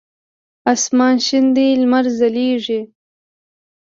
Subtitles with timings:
[0.73, 2.81] اسمان شین دی لمر ځلیږی